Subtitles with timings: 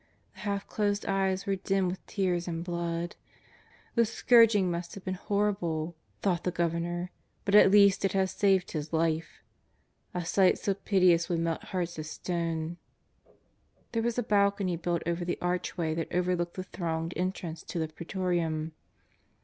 [0.33, 3.15] The half closed eyes were dim with tears and blood.
[3.93, 5.93] The scourging must have been hor rible,
[6.23, 7.11] thought the Governor,
[7.45, 9.43] but at least it has saved His life;
[10.15, 12.77] a sight so piteous would melt hearts of stone.
[13.91, 17.77] There was a balcony built over the archway that over looked the thronged entrance to
[17.77, 18.71] the PrEetorium.